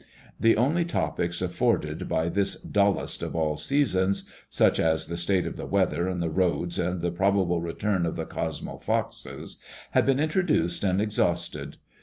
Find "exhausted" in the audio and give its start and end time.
10.99-11.77